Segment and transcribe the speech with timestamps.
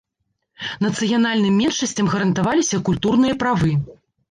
[0.85, 3.71] Нацыянальным меншасцям гарантаваліся культурныя правы.